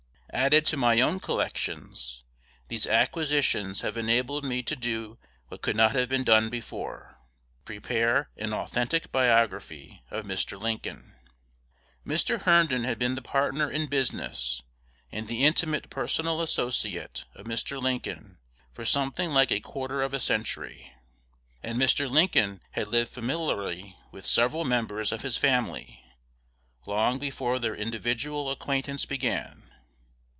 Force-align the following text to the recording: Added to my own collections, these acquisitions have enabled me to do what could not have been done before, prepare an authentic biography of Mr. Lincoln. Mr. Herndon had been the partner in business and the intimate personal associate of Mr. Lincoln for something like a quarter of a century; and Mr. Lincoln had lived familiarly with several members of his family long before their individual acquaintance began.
Added 0.33 0.65
to 0.67 0.77
my 0.77 1.01
own 1.01 1.19
collections, 1.19 2.23
these 2.69 2.87
acquisitions 2.87 3.81
have 3.81 3.97
enabled 3.97 4.45
me 4.45 4.63
to 4.63 4.77
do 4.77 5.19
what 5.49 5.61
could 5.61 5.75
not 5.75 5.93
have 5.93 6.07
been 6.07 6.23
done 6.23 6.49
before, 6.49 7.17
prepare 7.65 8.29
an 8.37 8.53
authentic 8.53 9.11
biography 9.11 10.01
of 10.09 10.23
Mr. 10.25 10.57
Lincoln. 10.57 11.15
Mr. 12.07 12.43
Herndon 12.43 12.85
had 12.85 12.97
been 12.97 13.15
the 13.15 13.21
partner 13.21 13.69
in 13.69 13.87
business 13.87 14.61
and 15.11 15.27
the 15.27 15.43
intimate 15.43 15.89
personal 15.89 16.41
associate 16.41 17.25
of 17.35 17.45
Mr. 17.45 17.81
Lincoln 17.81 18.37
for 18.71 18.85
something 18.85 19.31
like 19.31 19.51
a 19.51 19.59
quarter 19.59 20.01
of 20.01 20.13
a 20.13 20.21
century; 20.21 20.93
and 21.61 21.77
Mr. 21.77 22.09
Lincoln 22.09 22.61
had 22.71 22.87
lived 22.87 23.11
familiarly 23.11 23.97
with 24.13 24.25
several 24.25 24.63
members 24.63 25.11
of 25.11 25.23
his 25.23 25.35
family 25.37 26.01
long 26.85 27.19
before 27.19 27.59
their 27.59 27.75
individual 27.75 28.49
acquaintance 28.49 29.05
began. 29.05 29.67